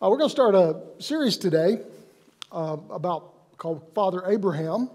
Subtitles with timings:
[0.00, 1.80] Uh, we're going to start a series today
[2.52, 4.88] uh, about called Father Abraham.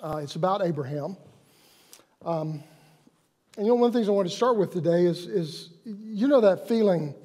[0.00, 1.16] Uh, it's about Abraham.
[2.24, 2.62] Um,
[3.56, 5.70] and you know, one of the things I want to start with today is, is
[5.84, 7.16] you know that feeling,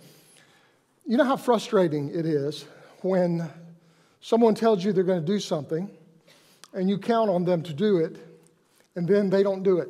[1.06, 2.66] you know how frustrating it is
[3.02, 3.48] when
[4.20, 5.88] someone tells you they're going to do something
[6.74, 8.18] and you count on them to do it
[8.96, 9.90] and then they don't do it.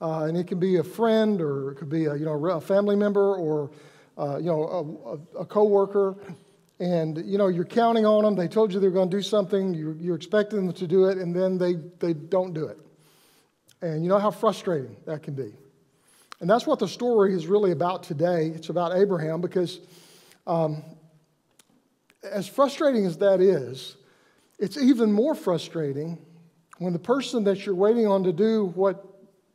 [0.00, 2.60] Uh, and it can be a friend or it could be a, you know, a
[2.60, 3.70] family member or
[4.18, 6.16] uh, you know, a, a, coworker,
[6.80, 8.34] and you know you're counting on them.
[8.34, 9.74] They told you they're going to do something.
[9.74, 12.78] You're, you're expecting them to do it, and then they they don't do it.
[13.80, 15.54] And you know how frustrating that can be.
[16.40, 18.48] And that's what the story is really about today.
[18.48, 19.80] It's about Abraham because,
[20.46, 20.82] um,
[22.24, 23.96] as frustrating as that is,
[24.58, 26.18] it's even more frustrating
[26.78, 29.06] when the person that you're waiting on to do what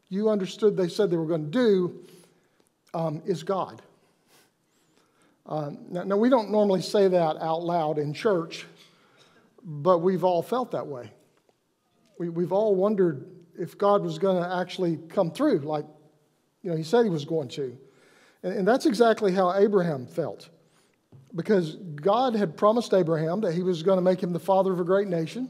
[0.09, 1.99] you understood they said they were going to do
[2.93, 3.81] um, is God.
[5.47, 8.65] Uh, now, now, we don't normally say that out loud in church,
[9.63, 11.09] but we've all felt that way.
[12.19, 13.25] We, we've all wondered
[13.57, 15.85] if God was going to actually come through, like
[16.61, 17.77] you know, he said he was going to.
[18.43, 20.49] And, and that's exactly how Abraham felt.
[21.33, 24.79] Because God had promised Abraham that he was going to make him the father of
[24.81, 25.49] a great nation,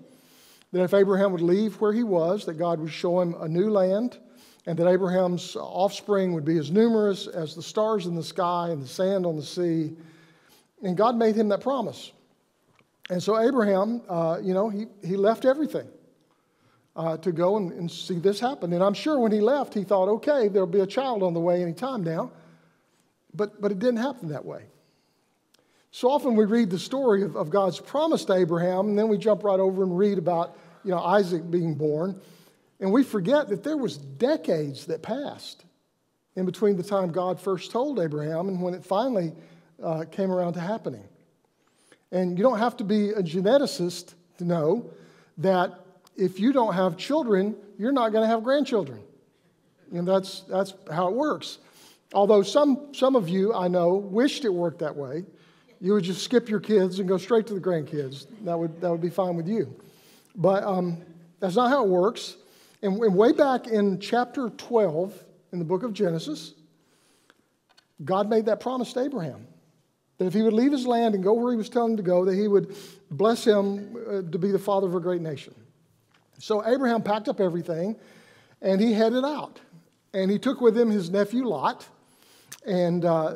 [0.73, 3.71] that if Abraham would leave where he was, that God would show him a new
[3.71, 4.19] land,
[4.67, 8.83] and that Abraham's offspring would be as numerous as the stars in the sky and
[8.83, 9.95] the sand on the sea.
[10.83, 12.11] And God made him that promise.
[13.09, 15.87] And so Abraham, uh, you know, he, he left everything
[16.97, 18.73] uh, to go and, and see this happen.
[18.73, 21.39] And I'm sure when he left, he thought, okay, there'll be a child on the
[21.39, 22.33] way anytime now.
[23.33, 24.63] But, but it didn't happen that way.
[25.91, 29.17] So often we read the story of, of God's promise to Abraham, and then we
[29.17, 32.19] jump right over and read about, you know, Isaac being born.
[32.79, 35.65] And we forget that there was decades that passed
[36.35, 39.33] in between the time God first told Abraham and when it finally
[39.83, 41.03] uh, came around to happening.
[42.11, 44.91] And you don't have to be a geneticist to know
[45.39, 45.73] that
[46.15, 49.01] if you don't have children, you're not going to have grandchildren.
[49.91, 51.59] And that's, that's how it works.
[52.13, 55.25] Although some, some of you, I know, wished it worked that way.
[55.79, 58.27] You would just skip your kids and go straight to the grandkids.
[58.43, 59.75] That would, that would be fine with you.
[60.35, 61.01] But um,
[61.39, 62.37] that's not how it works.
[62.81, 66.53] And, way back in chapter 12 in the book of Genesis,
[68.03, 69.47] God made that promise to Abraham
[70.17, 72.03] that if he would leave his land and go where he was telling him to
[72.03, 72.75] go, that he would
[73.11, 75.53] bless him uh, to be the father of a great nation.
[76.39, 77.95] So Abraham packed up everything
[78.61, 79.59] and he headed out.
[80.13, 81.87] And he took with him his nephew Lot.
[82.65, 83.35] And uh,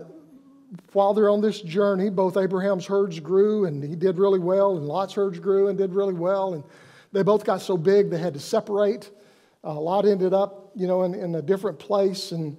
[0.93, 4.85] while they're on this journey, both Abraham's herds grew and he did really well, and
[4.85, 6.53] Lot's herds grew and did really well.
[6.53, 6.63] And
[7.11, 9.11] they both got so big they had to separate.
[9.63, 12.57] Uh, Lot ended up, you know, in, in a different place, and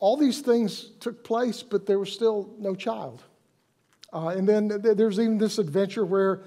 [0.00, 3.22] all these things took place, but there was still no child.
[4.12, 6.42] Uh, and then there's even this adventure where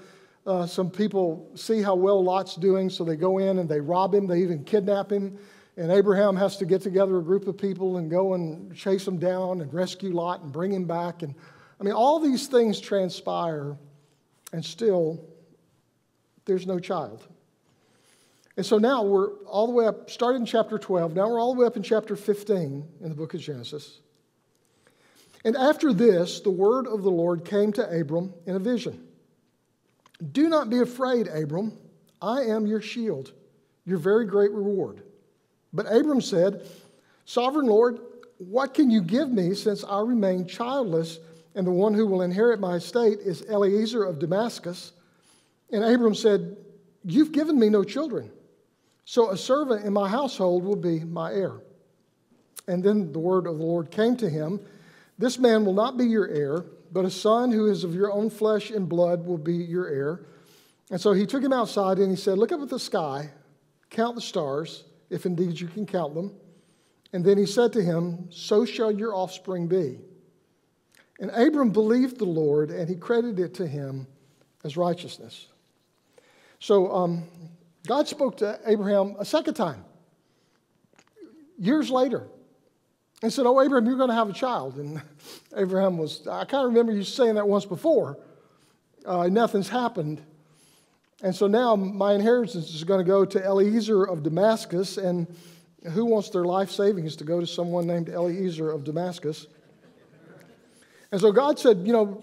[0.46, 4.14] uh, some people see how well Lot's doing, so they go in and they rob
[4.14, 5.38] him, they even kidnap him.
[5.76, 9.18] And Abraham has to get together a group of people and go and chase him
[9.18, 11.22] down and rescue Lot and bring him back.
[11.22, 11.34] And
[11.80, 13.76] I mean, all these things transpire,
[14.52, 15.24] and still,
[16.46, 17.26] there's no child.
[18.58, 21.54] And so now we're all the way up, started in chapter 12, now we're all
[21.54, 24.00] the way up in chapter 15 in the book of Genesis.
[25.44, 29.06] And after this, the word of the Lord came to Abram in a vision
[30.32, 31.78] Do not be afraid, Abram.
[32.20, 33.32] I am your shield,
[33.86, 35.02] your very great reward.
[35.72, 36.66] But Abram said,
[37.26, 38.00] Sovereign Lord,
[38.38, 41.20] what can you give me since I remain childless,
[41.54, 44.94] and the one who will inherit my estate is Eliezer of Damascus?
[45.70, 46.56] And Abram said,
[47.04, 48.32] You've given me no children
[49.10, 51.62] so a servant in my household will be my heir.
[52.66, 54.60] And then the word of the Lord came to him
[55.16, 58.28] This man will not be your heir, but a son who is of your own
[58.28, 60.26] flesh and blood will be your heir.
[60.90, 63.30] And so he took him outside and he said, Look up at the sky,
[63.88, 66.34] count the stars, if indeed you can count them.
[67.14, 70.00] And then he said to him, So shall your offspring be.
[71.18, 74.06] And Abram believed the Lord, and he credited it to him
[74.64, 75.46] as righteousness.
[76.58, 77.22] So um,
[77.86, 79.84] God spoke to Abraham a second time,
[81.58, 82.26] years later,
[83.22, 84.76] and said, Oh, Abraham, you're going to have a child.
[84.76, 85.00] And
[85.56, 88.18] Abraham was, I kind of remember you saying that once before.
[89.06, 90.22] Uh, nothing's happened.
[91.22, 94.98] And so now my inheritance is going to go to Eliezer of Damascus.
[94.98, 95.26] And
[95.92, 99.46] who wants their life savings to go to someone named Eliezer of Damascus?
[101.10, 102.22] And so God said, You know,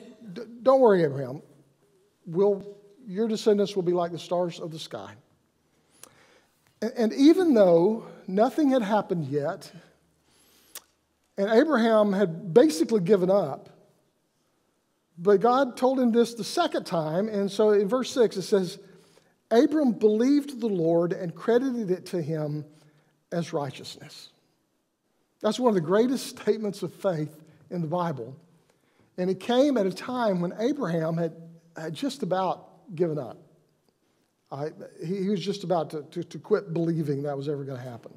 [0.63, 1.41] don't worry, Abraham.
[2.25, 2.65] We'll,
[3.05, 5.13] your descendants will be like the stars of the sky.
[6.81, 9.71] And even though nothing had happened yet,
[11.37, 13.69] and Abraham had basically given up,
[15.17, 17.29] But God told him this the second time.
[17.29, 18.79] And so in verse 6, it says,
[19.49, 22.65] Abram believed the Lord and credited it to him
[23.31, 24.29] as righteousness.
[25.41, 28.35] That's one of the greatest statements of faith in the Bible.
[29.17, 31.33] And it came at a time when Abraham had,
[31.77, 33.37] had just about given up.
[34.55, 34.71] I,
[35.05, 37.83] he, he, was just about to, to, to quit believing that was ever going to
[37.83, 38.13] happen.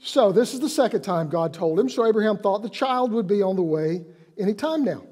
[0.00, 1.88] So, this is the second time God told him.
[1.88, 4.04] So, Abraham thought the child would be on the way
[4.38, 5.02] any time now.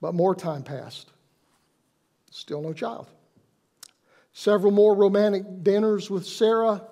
[0.00, 1.12] But more time passed.
[2.30, 3.08] Still no child.
[4.32, 6.82] Several more romantic dinners with Sarah.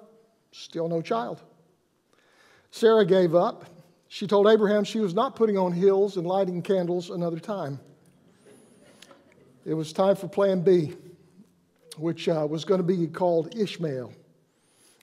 [0.52, 1.42] Still no child.
[2.70, 3.64] Sarah gave up.
[4.08, 7.80] She told Abraham she was not putting on heels and lighting candles another time.
[9.64, 10.94] It was time for plan B,
[11.98, 14.12] which uh, was going to be called Ishmael.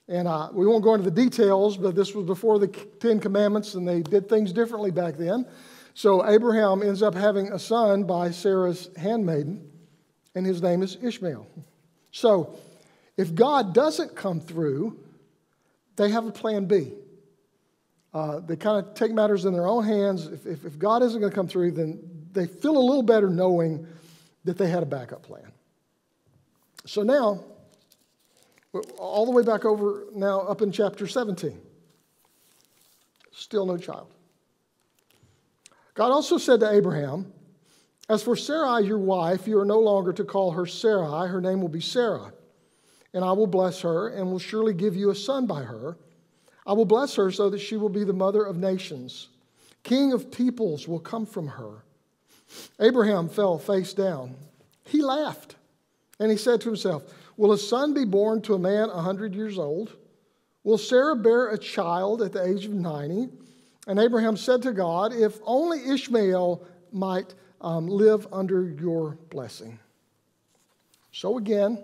[0.08, 3.74] And uh, we won't go into the details, but this was before the Ten Commandments,
[3.74, 5.46] and they did things differently back then.
[5.94, 9.70] So Abraham ends up having a son by Sarah's handmaiden,
[10.34, 11.46] and his name is Ishmael.
[12.10, 12.56] So
[13.16, 14.98] if God doesn't come through,
[15.96, 16.92] they have a plan B.
[18.12, 20.26] Uh, they kind of take matters in their own hands.
[20.26, 22.00] If, if, if God isn't going to come through, then
[22.32, 23.86] they feel a little better knowing
[24.44, 25.52] that they had a backup plan.
[26.86, 27.44] So now,
[28.98, 31.60] all the way back over now up in chapter 17.
[33.32, 34.08] Still no child.
[35.94, 37.32] God also said to Abraham,
[38.08, 41.60] As for Sarai, your wife, you are no longer to call her Sarai, her name
[41.60, 42.32] will be Sarah.
[43.12, 45.96] And I will bless her and will surely give you a son by her.
[46.66, 49.28] I will bless her so that she will be the mother of nations.
[49.82, 51.82] King of peoples will come from her.
[52.78, 54.36] Abraham fell face down.
[54.84, 55.56] He laughed
[56.20, 57.02] and he said to himself,
[57.36, 59.96] Will a son be born to a man a hundred years old?
[60.62, 63.30] Will Sarah bear a child at the age of 90?
[63.88, 66.62] And Abraham said to God, If only Ishmael
[66.92, 69.78] might um, live under your blessing.
[71.12, 71.82] So again,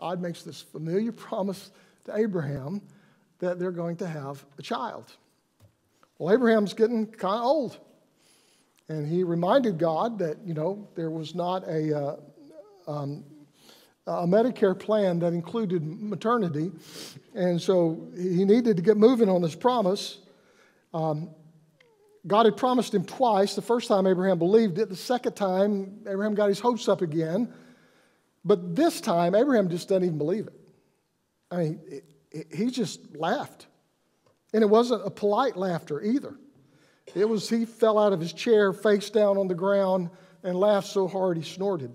[0.00, 1.70] God makes this familiar promise
[2.06, 2.80] to Abraham
[3.40, 5.12] that they're going to have a child.
[6.18, 7.78] Well, Abraham's getting kind of old.
[8.88, 12.16] And he reminded God that, you know, there was not a, uh,
[12.86, 13.24] um,
[14.06, 16.70] a Medicare plan that included maternity.
[17.34, 20.18] And so he needed to get moving on this promise.
[20.92, 21.30] Um,
[22.26, 23.54] God had promised him twice.
[23.54, 27.52] The first time Abraham believed it, the second time, Abraham got his hopes up again.
[28.44, 30.54] But this time, Abraham just doesn't even believe it.
[31.50, 33.66] I mean, it, it, he just laughed.
[34.52, 36.36] And it wasn't a polite laughter either.
[37.14, 40.10] It was he fell out of his chair, face down on the ground,
[40.42, 41.92] and laughed so hard he snorted.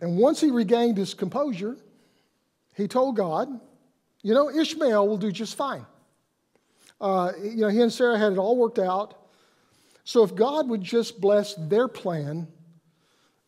[0.00, 1.76] And once he regained his composure,
[2.74, 3.48] he told God,
[4.22, 5.84] You know, Ishmael will do just fine.
[7.00, 9.14] Uh, you know, he and Sarah had it all worked out.
[10.04, 12.48] So if God would just bless their plan,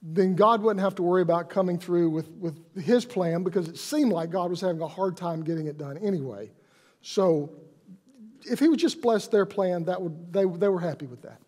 [0.02, 3.78] then God wouldn't have to worry about coming through with, with his plan because it
[3.78, 6.50] seemed like God was having a hard time getting it done anyway.
[7.02, 7.50] So
[8.44, 11.40] if he would just bless their plan, that would, they, they were happy with that.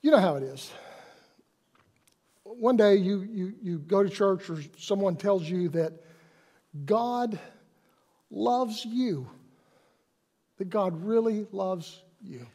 [0.00, 0.70] You know how it is
[2.58, 5.92] one day you, you, you go to church or someone tells you that
[6.84, 7.38] God
[8.30, 9.28] loves you,
[10.58, 12.46] that God really loves you,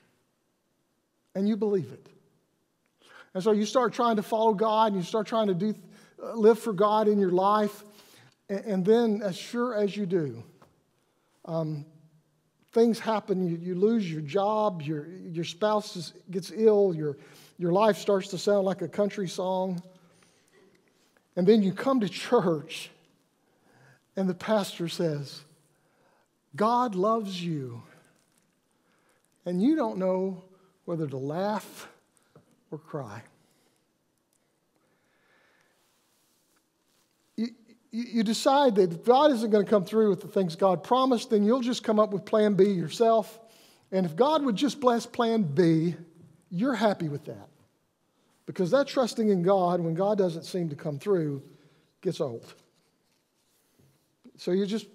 [1.36, 2.08] and you believe it.
[3.34, 5.74] And so you start trying to follow God and you start trying to do,
[6.22, 7.84] uh, live for God in your life.
[8.50, 10.44] And, and then, as sure as you do,
[11.46, 11.86] um,
[12.74, 13.48] things happen.
[13.48, 17.18] You, you lose your job, your, your spouse is, gets ill, your,
[17.58, 19.82] your life starts to sound like a country song.
[21.36, 22.92] And then you come to church,
[24.16, 25.42] and the pastor says,
[26.56, 27.82] God loves you.
[29.46, 30.44] And you don't know
[30.86, 31.88] whether to laugh
[32.72, 33.24] or cry.
[37.36, 37.50] You,
[37.92, 41.30] you decide that if God isn't going to come through with the things God promised,
[41.30, 43.40] then you'll just come up with plan B yourself.
[43.92, 45.96] And if God would just bless plan B,
[46.50, 47.50] you're happy with that.
[48.46, 51.42] Because that trusting in God, when God doesn't seem to come through,
[52.02, 52.54] gets old.
[54.38, 54.88] So you just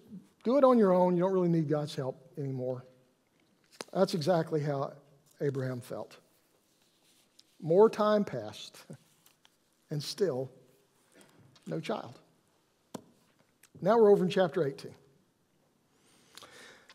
[0.45, 1.17] do it on your own.
[1.17, 2.85] You don't really need God's help anymore.
[3.93, 4.93] That's exactly how
[5.41, 6.17] Abraham felt.
[7.61, 8.79] More time passed,
[9.91, 10.51] and still
[11.67, 12.19] no child.
[13.81, 14.93] Now we're over in chapter 18.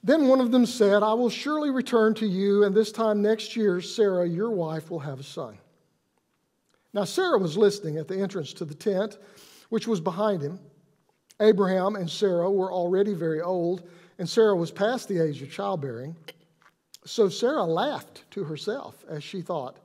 [0.03, 3.55] Then one of them said, I will surely return to you, and this time next
[3.55, 5.57] year, Sarah, your wife, will have a son.
[6.93, 9.17] Now, Sarah was listening at the entrance to the tent,
[9.69, 10.59] which was behind him.
[11.39, 16.15] Abraham and Sarah were already very old, and Sarah was past the age of childbearing.
[17.05, 19.77] So Sarah laughed to herself as she thought,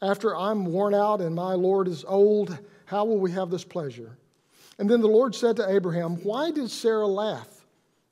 [0.00, 4.16] After I'm worn out and my Lord is old, how will we have this pleasure?
[4.78, 7.66] And then the Lord said to Abraham, Why did Sarah laugh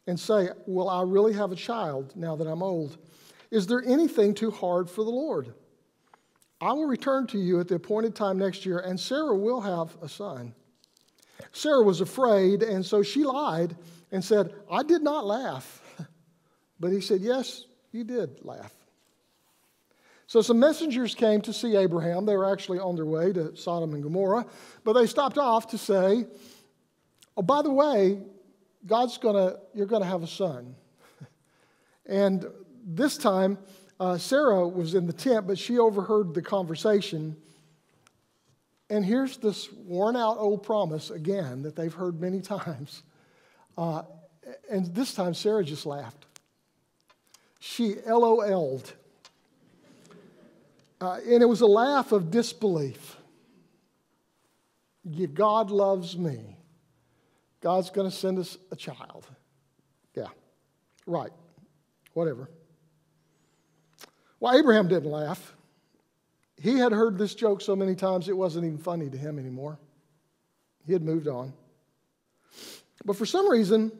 [0.07, 2.99] and say, Will I really have a child now that I'm old?
[3.51, 5.55] Is there anything too hard for the Lord?
[6.61, 9.97] I will return to you at the appointed time next year, and Sarah will have
[10.03, 10.55] a son.
[11.53, 13.77] Sarah was afraid, and so she lied
[14.13, 15.81] and said, I did not laugh.
[16.81, 18.75] But he said, Yes, you did laugh.
[20.27, 22.27] So some messengers came to see Abraham.
[22.27, 24.45] They were actually on their way to Sodom and Gomorrah,
[24.83, 26.27] but they stopped off to say,
[27.37, 28.21] Oh, by the way,
[28.87, 30.75] God's gonna, you're gonna have a son.
[32.07, 32.47] and
[32.85, 33.59] this time,
[34.01, 37.37] uh, Sarah was in the tent, but she overheard the conversation.
[38.91, 43.03] And here's this worn out old promise again that they've heard many times.
[43.79, 44.03] Uh,
[44.71, 46.27] and this time, Sarah just laughed.
[47.61, 48.93] She LOL'd.
[51.01, 53.17] Uh, and it was a laugh of disbelief.
[55.35, 56.57] God loves me.
[57.61, 59.27] God's going to send us a child.
[60.15, 60.29] Yeah,
[61.07, 61.33] right.
[62.13, 62.49] Whatever.
[64.45, 65.55] Well, Abraham didn't laugh.
[66.61, 69.79] He had heard this joke so many times it wasn't even funny to him anymore.
[70.87, 71.55] He had moved on.
[73.07, 73.91] But for some reason,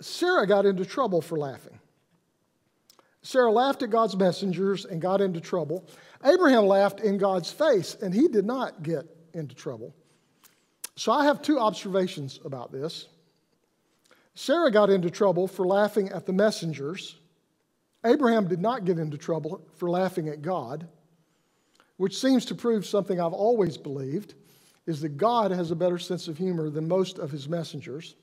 [0.00, 1.78] Sarah got into trouble for laughing.
[3.22, 5.88] Sarah laughed at God's messengers and got into trouble.
[6.24, 9.94] Abraham laughed in God's face and he did not get into trouble.
[10.96, 13.06] So I have two observations about this.
[14.34, 17.20] Sarah got into trouble for laughing at the messengers.
[18.04, 20.88] Abraham did not get into trouble for laughing at God,
[21.96, 24.34] which seems to prove something I've always believed
[24.86, 28.16] is that God has a better sense of humor than most of his messengers.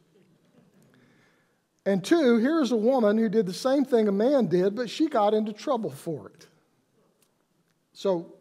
[1.86, 5.08] And two, here's a woman who did the same thing a man did, but she
[5.08, 6.48] got into trouble for it.
[7.94, 8.34] So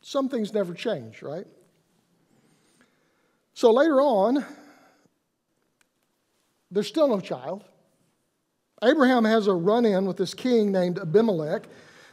[0.00, 1.46] some things never change, right?
[3.54, 4.44] So later on,
[6.70, 7.64] there's still no child.
[8.82, 11.68] Abraham has a run in with this king named Abimelech.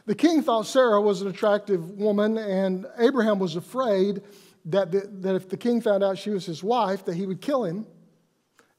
[0.06, 4.22] The king thought Sarah was an attractive woman, and Abraham was afraid
[4.66, 7.40] that, the, that if the king found out she was his wife, that he would
[7.40, 7.86] kill him.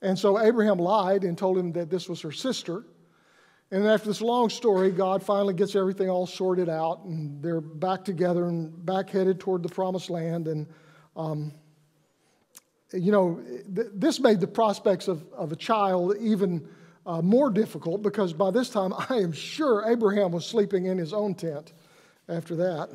[0.01, 2.83] And so Abraham lied and told him that this was her sister.
[3.71, 8.03] And after this long story, God finally gets everything all sorted out, and they're back
[8.03, 10.47] together and back headed toward the promised land.
[10.47, 10.67] And,
[11.15, 11.53] um,
[12.93, 13.43] you know,
[13.75, 16.67] th- this made the prospects of, of a child even
[17.05, 21.13] uh, more difficult because by this time I am sure Abraham was sleeping in his
[21.13, 21.73] own tent
[22.27, 22.89] after that.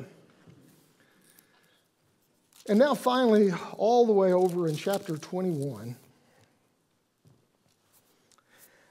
[2.67, 5.95] And now, finally, all the way over in chapter 21.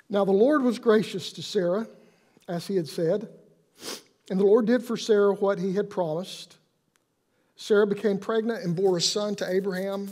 [0.09, 1.89] Now the Lord was gracious to Sarah,
[2.47, 3.29] as he had said,
[4.31, 6.57] and the Lord did for Sarah what he had promised.
[7.57, 10.11] Sarah became pregnant and bore a son to Abraham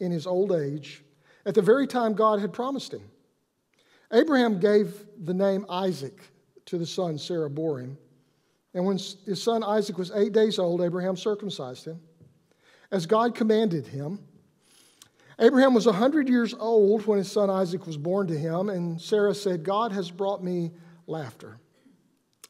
[0.00, 1.02] in his old age,
[1.44, 3.02] at the very time God had promised him.
[4.12, 6.20] Abraham gave the name Isaac
[6.66, 7.98] to the son Sarah bore him.
[8.74, 12.00] And when his son Isaac was eight days old, Abraham circumcised him,
[12.90, 14.20] as God commanded him.
[15.38, 19.34] Abraham was 100 years old when his son Isaac was born to him, and Sarah
[19.34, 20.72] said, God has brought me
[21.06, 21.58] laughter.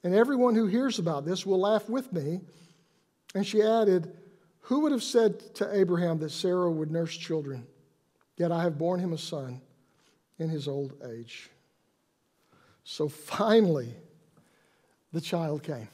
[0.04, 2.40] And everyone who hears about this will laugh with me.
[3.34, 4.16] And she added,
[4.60, 7.66] Who would have said to Abraham that Sarah would nurse children?
[8.36, 9.62] Yet I have borne him a son
[10.38, 11.50] in his old age.
[12.84, 13.94] So finally,
[15.12, 15.88] the child came.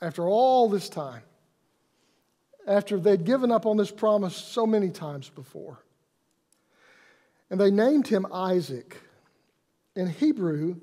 [0.00, 1.22] After all this time,
[2.66, 5.82] after they'd given up on this promise so many times before.
[7.50, 8.96] And they named him Isaac.
[9.96, 10.76] In Hebrew,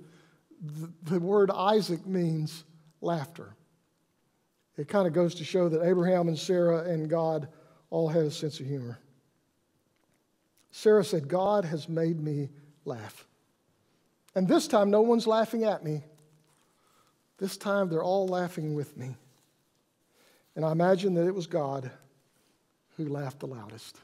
[0.62, 2.64] the, the word Isaac means
[3.00, 3.56] laughter.
[4.76, 7.48] It kind of goes to show that Abraham and Sarah and God
[7.90, 9.00] all had a sense of humor.
[10.88, 12.48] Sarah said, God has made me
[12.86, 13.28] laugh.
[14.36, 16.02] And this time, no one's laughing at me.
[17.40, 19.18] This time, they're all laughing with me.
[20.56, 21.92] And I imagine that it was God
[22.96, 23.98] who laughed the loudest.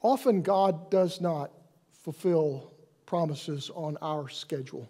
[0.00, 1.50] Often, God does not
[1.92, 2.72] fulfill
[3.04, 4.88] promises on our schedule.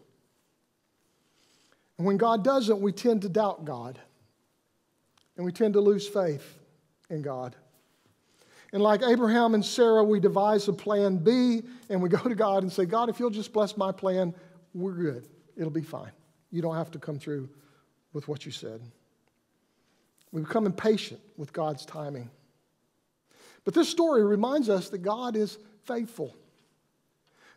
[1.99, 3.99] And when God doesn't, we tend to doubt God.
[5.37, 6.61] And we tend to lose faith
[7.11, 7.57] in God.
[8.75, 12.64] And like Abraham and Sarah, we devise a plan B and we go to God
[12.64, 14.35] and say, God, if you'll just bless my plan,
[14.75, 15.28] we're good.
[15.57, 16.11] It'll be fine.
[16.50, 17.49] You don't have to come through
[18.12, 18.81] with what you said.
[20.33, 22.28] We become impatient with God's timing.
[23.64, 26.35] But this story reminds us that God is faithful.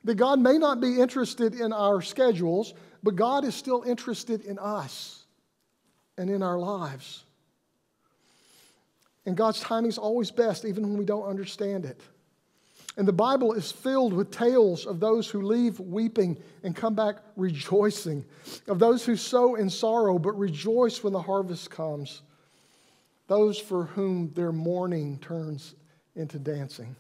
[0.03, 4.59] That God may not be interested in our schedules, but God is still interested in
[4.59, 5.25] us
[6.15, 7.23] and in our lives.
[9.27, 11.99] And God's timing is always best, even when we don't understand it.
[12.95, 17.17] And the Bible is filled with tales of those who leave weeping and come back
[17.35, 18.23] rejoicing,
[18.69, 22.21] of those who sow in sorrow but rejoice when the harvest comes,
[23.27, 25.75] those for whom their mourning turns
[26.15, 26.95] into dancing.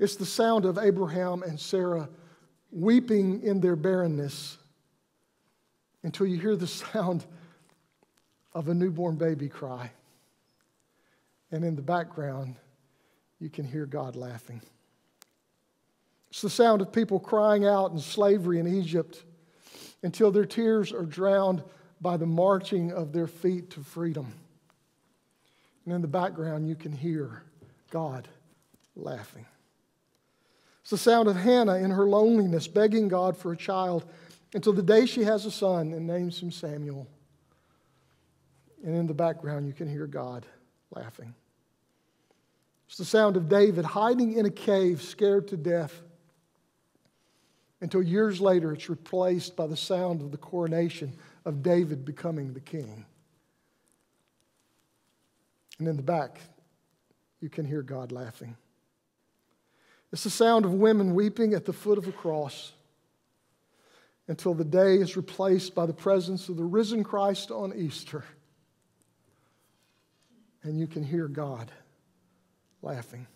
[0.00, 2.08] It's the sound of Abraham and Sarah
[2.72, 4.58] weeping in their barrenness
[6.02, 7.24] until you hear the sound
[8.52, 9.92] of a newborn baby cry.
[11.52, 12.56] And in the background,
[13.40, 14.62] you can hear God laughing.
[16.30, 19.24] It's the sound of people crying out in slavery in Egypt
[20.02, 21.62] until their tears are drowned
[22.00, 24.32] by the marching of their feet to freedom.
[25.84, 27.42] And in the background, you can hear
[27.90, 28.28] God
[28.94, 29.46] laughing.
[30.82, 34.04] It's the sound of Hannah in her loneliness begging God for a child
[34.54, 37.06] until the day she has a son and names him Samuel.
[38.84, 40.46] And in the background, you can hear God
[40.90, 41.34] laughing.
[42.90, 46.02] It's the sound of David hiding in a cave, scared to death,
[47.80, 51.12] until years later it's replaced by the sound of the coronation
[51.44, 53.06] of David becoming the king.
[55.78, 56.40] And in the back,
[57.40, 58.56] you can hear God laughing.
[60.12, 62.72] It's the sound of women weeping at the foot of a cross
[64.26, 68.24] until the day is replaced by the presence of the risen Christ on Easter.
[70.64, 71.70] And you can hear God
[72.82, 73.26] laughing.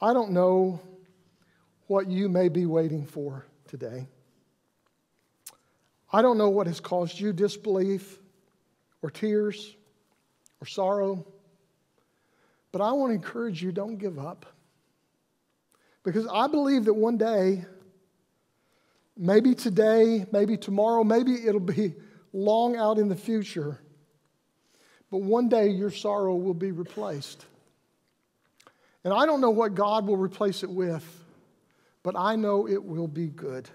[0.00, 0.80] I don't know
[1.86, 4.08] what you may be waiting for today.
[6.12, 8.18] I don't know what has caused you disbelief
[9.00, 9.74] or tears
[10.60, 11.26] or sorrow,
[12.70, 14.46] but I want to encourage you don't give up.
[16.02, 17.64] Because I believe that one day
[19.16, 21.94] Maybe today, maybe tomorrow, maybe it'll be
[22.32, 23.80] long out in the future.
[25.12, 27.44] But one day your sorrow will be replaced.
[29.04, 31.04] And I don't know what God will replace it with,
[32.02, 33.68] but I know it will be good.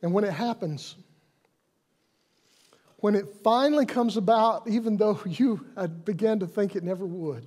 [0.00, 0.96] And when it happens,
[3.00, 5.66] when it finally comes about, even though you
[6.06, 7.44] began to think it never would,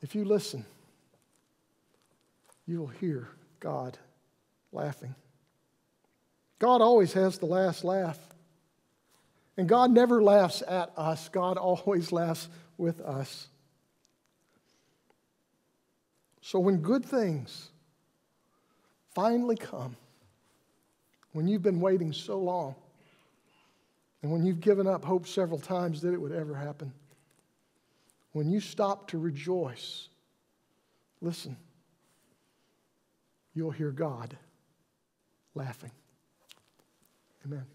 [0.00, 0.64] if you listen,
[2.66, 3.28] you will hear
[3.60, 3.98] God
[4.72, 5.14] laughing.
[6.58, 8.31] God always has the last laugh.
[9.56, 13.48] And God never laughs at us, God always laughs with us.
[16.40, 17.70] So when good things
[19.14, 19.96] finally come,
[21.32, 22.74] when you've been waiting so long,
[24.22, 26.92] and when you've given up hope several times that it would ever happen,
[28.32, 30.08] when you stop to rejoice,
[31.20, 31.56] listen,
[33.54, 34.36] you'll hear God
[35.54, 35.90] laughing.
[37.44, 37.66] Amen.